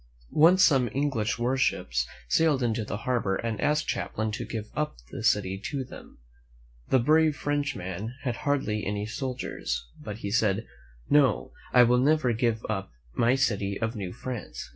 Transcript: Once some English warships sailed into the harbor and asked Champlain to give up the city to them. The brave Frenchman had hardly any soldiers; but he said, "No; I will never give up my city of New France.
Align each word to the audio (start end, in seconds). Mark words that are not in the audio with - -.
Once 0.33 0.63
some 0.63 0.89
English 0.95 1.37
warships 1.37 2.07
sailed 2.27 2.63
into 2.63 2.83
the 2.83 2.97
harbor 3.05 3.35
and 3.35 3.61
asked 3.61 3.87
Champlain 3.87 4.31
to 4.31 4.43
give 4.47 4.71
up 4.75 4.95
the 5.11 5.23
city 5.23 5.59
to 5.63 5.83
them. 5.83 6.17
The 6.89 6.97
brave 6.97 7.35
Frenchman 7.35 8.15
had 8.23 8.37
hardly 8.37 8.83
any 8.83 9.05
soldiers; 9.05 9.85
but 10.03 10.17
he 10.17 10.31
said, 10.31 10.65
"No; 11.07 11.51
I 11.71 11.83
will 11.83 11.99
never 11.99 12.33
give 12.33 12.65
up 12.67 12.89
my 13.13 13.35
city 13.35 13.79
of 13.79 13.95
New 13.95 14.11
France. 14.11 14.67